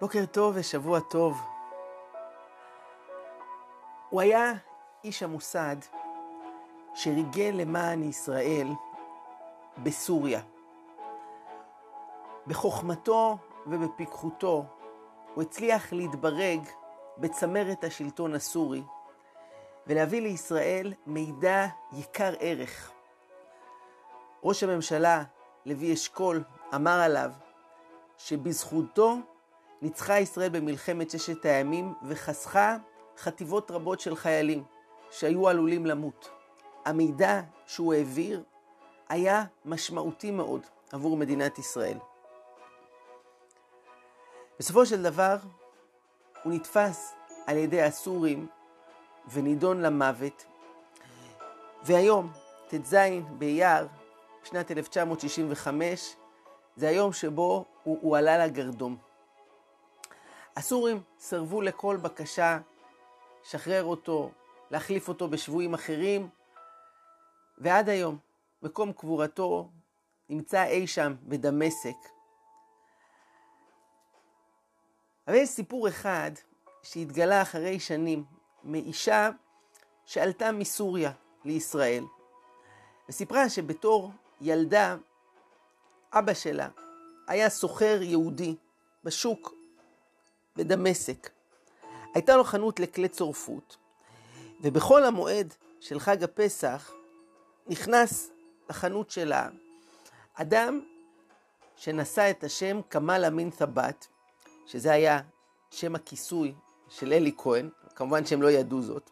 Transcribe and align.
בוקר 0.00 0.26
טוב 0.26 0.54
ושבוע 0.56 1.00
טוב. 1.00 1.40
הוא 4.10 4.20
היה 4.20 4.52
איש 5.04 5.22
המוסד 5.22 5.76
שריגל 6.94 7.54
למען 7.54 8.02
ישראל 8.02 8.68
בסוריה. 9.82 10.40
בחוכמתו 12.46 13.38
ובפיקחותו 13.66 14.64
הוא 15.34 15.42
הצליח 15.42 15.92
להתברג 15.92 16.60
בצמרת 17.18 17.84
השלטון 17.84 18.34
הסורי 18.34 18.82
ולהביא 19.86 20.20
לישראל 20.20 20.94
מידע 21.06 21.66
יקר 21.92 22.32
ערך. 22.40 22.92
ראש 24.42 24.62
הממשלה 24.62 25.24
לוי 25.66 25.94
אשכול 25.94 26.42
אמר 26.74 27.00
עליו 27.00 27.30
שבזכותו 28.16 29.16
ניצחה 29.82 30.18
ישראל 30.18 30.48
במלחמת 30.48 31.10
ששת 31.10 31.44
הימים 31.44 31.94
וחסכה 32.02 32.76
חטיבות 33.18 33.70
רבות 33.70 34.00
של 34.00 34.16
חיילים 34.16 34.64
שהיו 35.10 35.48
עלולים 35.48 35.86
למות. 35.86 36.30
המידע 36.84 37.40
שהוא 37.66 37.94
העביר 37.94 38.42
היה 39.08 39.44
משמעותי 39.64 40.30
מאוד 40.30 40.66
עבור 40.92 41.16
מדינת 41.16 41.58
ישראל. 41.58 41.98
בסופו 44.58 44.86
של 44.86 45.02
דבר 45.02 45.36
הוא 46.42 46.52
נתפס 46.52 47.14
על 47.46 47.56
ידי 47.56 47.82
הסורים 47.82 48.46
ונידון 49.32 49.80
למוות, 49.80 50.44
והיום, 51.82 52.32
ט"ז 52.68 52.94
באייר, 53.38 53.86
שנת 54.44 54.70
1965, 54.70 56.16
זה 56.76 56.88
היום 56.88 57.12
שבו 57.12 57.64
הוא 57.82 57.98
הועלה 58.02 58.46
לגרדום. 58.46 59.07
הסורים 60.58 61.02
סרבו 61.18 61.60
לכל 61.60 61.96
בקשה, 61.96 62.58
שחרר 63.42 63.84
אותו, 63.84 64.30
להחליף 64.70 65.08
אותו 65.08 65.28
בשבויים 65.28 65.74
אחרים, 65.74 66.28
ועד 67.58 67.88
היום 67.88 68.18
מקום 68.62 68.92
קבורתו 68.92 69.70
נמצא 70.28 70.64
אי 70.64 70.86
שם 70.86 71.14
בדמשק. 71.22 71.96
אבל 75.26 75.36
יש 75.36 75.48
סיפור 75.48 75.88
אחד 75.88 76.30
שהתגלה 76.82 77.42
אחרי 77.42 77.80
שנים 77.80 78.24
מאישה 78.64 79.30
שעלתה 80.04 80.52
מסוריה 80.52 81.12
לישראל, 81.44 82.04
וסיפרה 83.08 83.48
שבתור 83.48 84.12
ילדה, 84.40 84.96
אבא 86.12 86.34
שלה 86.34 86.68
היה 87.28 87.48
סוחר 87.48 87.98
יהודי 88.02 88.56
בשוק 89.04 89.57
בדמשק. 90.58 91.30
הייתה 92.14 92.36
לו 92.36 92.44
חנות 92.44 92.80
לכלי 92.80 93.08
צורפות, 93.08 93.76
ובכל 94.60 95.04
המועד 95.04 95.54
של 95.80 96.00
חג 96.00 96.22
הפסח 96.24 96.92
נכנס 97.66 98.30
לחנות 98.70 99.10
שלה 99.10 99.48
אדם 100.34 100.80
שנשא 101.76 102.30
את 102.30 102.44
השם 102.44 102.80
כמאל 102.90 103.24
אמין 103.24 103.50
ת'בת, 103.50 104.06
שזה 104.66 104.92
היה 104.92 105.20
שם 105.70 105.94
הכיסוי 105.94 106.54
של 106.88 107.12
אלי 107.12 107.32
כהן, 107.38 107.68
כמובן 107.94 108.26
שהם 108.26 108.42
לא 108.42 108.50
ידעו 108.50 108.82
זאת. 108.82 109.10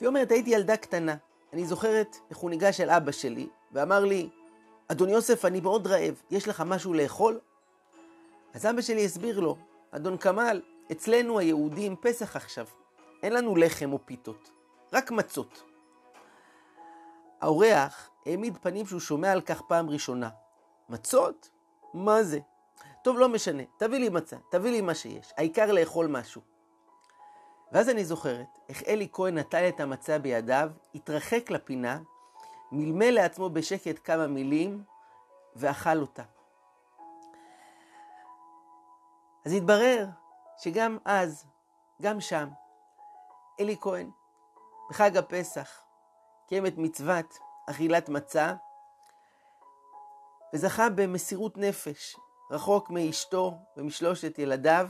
והיא 0.00 0.08
אומרת, 0.08 0.30
הייתי 0.30 0.50
ילדה 0.50 0.76
קטנה, 0.76 1.16
אני 1.52 1.66
זוכרת 1.66 2.16
איך 2.30 2.38
הוא 2.38 2.50
ניגש 2.50 2.80
אל 2.80 2.90
אבא 2.90 3.12
שלי 3.12 3.48
ואמר 3.72 4.04
לי, 4.04 4.28
אדון 4.88 5.08
יוסף, 5.08 5.44
אני 5.44 5.60
מאוד 5.60 5.86
רעב, 5.86 6.22
יש 6.30 6.48
לך 6.48 6.62
משהו 6.66 6.94
לאכול? 6.94 7.40
אז 8.54 8.66
אבא 8.66 8.80
שלי 8.80 9.04
הסביר 9.04 9.40
לו, 9.40 9.56
אדון 9.90 10.16
כמאל, 10.16 10.62
אצלנו 10.92 11.38
היהודים 11.38 11.96
פסח 11.96 12.36
עכשיו, 12.36 12.66
אין 13.22 13.32
לנו 13.32 13.56
לחם 13.56 13.92
או 13.92 13.98
פיתות, 14.06 14.50
רק 14.92 15.10
מצות. 15.10 15.62
האורח 17.40 18.10
העמיד 18.26 18.58
פנים 18.62 18.86
שהוא 18.86 19.00
שומע 19.00 19.32
על 19.32 19.40
כך 19.40 19.62
פעם 19.68 19.90
ראשונה. 19.90 20.28
מצות? 20.88 21.50
מה 21.94 22.22
זה? 22.22 22.38
טוב, 23.04 23.18
לא 23.18 23.28
משנה, 23.28 23.62
תביא 23.76 23.98
לי 23.98 24.08
מצה, 24.08 24.36
תביא 24.50 24.70
לי 24.70 24.80
מה 24.80 24.94
שיש, 24.94 25.32
העיקר 25.36 25.72
לאכול 25.72 26.06
משהו. 26.06 26.42
ואז 27.72 27.88
אני 27.88 28.04
זוכרת 28.04 28.58
איך 28.68 28.82
אלי 28.86 29.08
כהן 29.12 29.38
נטל 29.38 29.68
את 29.68 29.80
המצה 29.80 30.18
בידיו, 30.18 30.70
התרחק 30.94 31.50
לפינה, 31.50 32.00
מלמל 32.72 33.10
לעצמו 33.10 33.50
בשקט 33.50 34.00
כמה 34.04 34.26
מילים, 34.26 34.82
ואכל 35.56 35.98
אותה. 35.98 36.22
אז 39.46 39.52
התברר 39.52 40.06
שגם 40.58 40.98
אז, 41.04 41.46
גם 42.02 42.20
שם, 42.20 42.48
אלי 43.60 43.76
כהן, 43.80 44.10
בחג 44.90 45.16
הפסח, 45.16 45.82
קיים 46.48 46.66
את 46.66 46.78
מצוות 46.78 47.38
אכילת 47.70 48.08
מצה, 48.08 48.54
וזכה 50.54 50.88
במסירות 50.90 51.56
נפש, 51.56 52.16
רחוק 52.50 52.90
מאשתו 52.90 53.54
ומשלושת 53.76 54.38
ילדיו, 54.38 54.88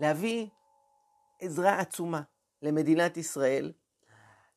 להביא 0.00 0.48
עזרה 1.40 1.80
עצומה 1.80 2.22
למדינת 2.62 3.16
ישראל. 3.16 3.72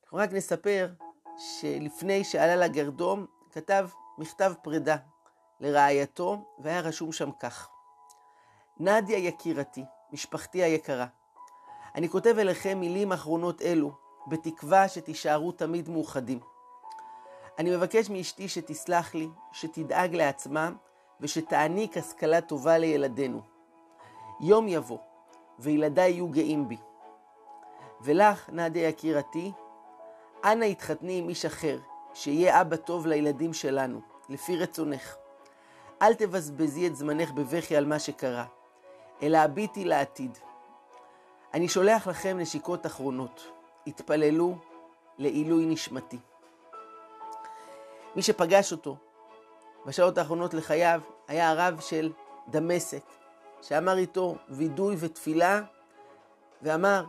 אנחנו 0.02 0.18
רק 0.18 0.32
נספר 0.32 0.92
שלפני 1.38 2.24
שעלה 2.24 2.56
לגרדום, 2.56 3.26
כתב 3.52 3.88
מכתב 4.18 4.52
פרידה 4.62 4.96
לרעייתו, 5.60 6.54
והיה 6.58 6.80
רשום 6.80 7.12
שם 7.12 7.30
כך: 7.40 7.70
נדיה 8.80 9.18
יקירתי, 9.18 9.84
משפחתי 10.12 10.62
היקרה, 10.62 11.06
אני 11.94 12.08
כותב 12.08 12.34
אליכם 12.38 12.80
מילים 12.80 13.12
אחרונות 13.12 13.62
אלו, 13.62 13.90
בתקווה 14.26 14.88
שתישארו 14.88 15.52
תמיד 15.52 15.88
מאוחדים. 15.88 16.40
אני 17.58 17.76
מבקש 17.76 18.10
מאשתי 18.10 18.48
שתסלח 18.48 19.14
לי, 19.14 19.28
שתדאג 19.52 20.14
לעצמה 20.14 20.70
ושתעניק 21.20 21.96
השכלה 21.96 22.40
טובה 22.40 22.78
לילדינו. 22.78 23.40
יום 24.40 24.68
יבוא, 24.68 24.98
וילדיי 25.58 26.10
יהיו 26.12 26.28
גאים 26.28 26.68
בי. 26.68 26.76
ולך, 28.00 28.50
נדיה 28.52 28.88
יקירתי, 28.88 29.52
אנא 30.44 30.64
התחתני 30.64 31.18
עם 31.18 31.28
איש 31.28 31.44
אחר, 31.44 31.78
שיהיה 32.14 32.60
אבא 32.60 32.76
טוב 32.76 33.06
לילדים 33.06 33.52
שלנו, 33.52 34.00
לפי 34.28 34.56
רצונך. 34.56 35.16
אל 36.02 36.14
תבזבזי 36.14 36.86
את 36.86 36.96
זמנך 36.96 37.32
בבכי 37.32 37.76
על 37.76 37.86
מה 37.86 37.98
שקרה, 37.98 38.44
אלא 39.22 39.38
הביטי 39.38 39.84
לעתיד. 39.84 40.38
אני 41.54 41.68
שולח 41.68 42.06
לכם 42.06 42.38
נשיקות 42.38 42.86
אחרונות. 42.86 43.52
התפללו 43.86 44.56
לעילוי 45.18 45.66
נשמתי. 45.66 46.18
מי 48.16 48.22
שפגש 48.22 48.72
אותו 48.72 48.96
בשעות 49.86 50.18
האחרונות 50.18 50.54
לחייו 50.54 51.00
היה 51.28 51.50
הרב 51.50 51.80
של 51.80 52.12
דמשק, 52.48 53.02
שאמר 53.62 53.98
איתו 53.98 54.36
וידוי 54.48 54.96
ותפילה, 54.98 55.60
ואמר, 56.62 57.04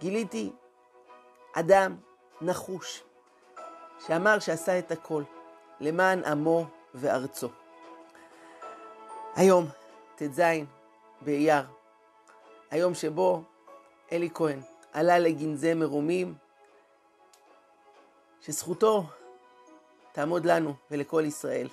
גיליתי 0.00 0.52
אדם 1.52 1.96
נחוש, 2.40 3.04
שאמר 4.06 4.38
שעשה 4.38 4.78
את 4.78 4.92
הכל 4.92 5.22
למען 5.80 6.24
עמו 6.24 6.66
וארצו. 6.94 7.48
היום, 9.36 9.66
ט"ז 10.16 10.40
באייר, 11.20 11.64
היום 12.70 12.94
שבו 12.94 13.42
אלי 14.12 14.28
כהן 14.34 14.60
עלה 14.92 15.18
לגנזי 15.18 15.74
מרומים, 15.74 16.34
שזכותו 18.40 19.04
תעמוד 20.12 20.44
לנו 20.44 20.74
ולכל 20.90 21.22
ישראל. 21.26 21.68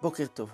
בוקר 0.00 0.26
טוב. 0.26 0.50